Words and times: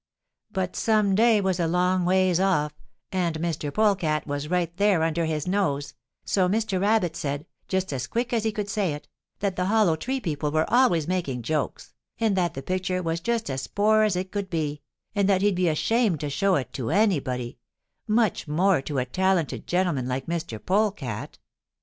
But 0.51 0.75
some 0.75 1.13
day 1.13 1.39
was 1.41 1.59
a 1.59 1.67
long 1.67 2.05
ways 2.05 2.39
off 2.39 2.73
and 3.11 3.37
Mr. 3.39 3.71
Polecat 3.71 4.25
was 4.25 4.47
right 4.49 4.75
there 4.77 5.03
under 5.03 5.25
his 5.25 5.47
nose, 5.47 5.93
so 6.25 6.49
Mr. 6.49 6.81
Rabbit 6.81 7.15
said, 7.15 7.45
just 7.67 7.93
as 7.93 8.07
quick 8.07 8.33
as 8.33 8.43
he 8.43 8.51
could 8.51 8.67
say 8.67 8.93
it, 8.95 9.07
that 9.41 9.57
the 9.57 9.65
Hollow 9.65 9.95
Tree 9.95 10.19
people 10.19 10.49
were 10.49 10.67
always 10.73 11.07
making 11.07 11.43
jokes, 11.43 11.93
and 12.19 12.35
that 12.35 12.55
the 12.55 12.63
picture 12.63 13.03
was 13.03 13.19
just 13.19 13.47
as 13.47 13.67
poor 13.67 14.01
as 14.01 14.15
it 14.15 14.31
could 14.31 14.49
be, 14.49 14.81
and 15.13 15.29
that 15.29 15.43
he'd 15.43 15.53
be 15.53 15.69
ashamed 15.69 16.19
to 16.21 16.31
show 16.31 16.55
it 16.55 16.73
to 16.73 16.89
anybody, 16.89 17.59
much 18.07 18.47
more 18.47 18.81
to 18.81 18.97
a 18.97 19.05
talented 19.05 19.67
gentleman 19.67 20.07
like 20.07 20.25
Mr. 20.25 20.57
Polecat. 20.57 21.37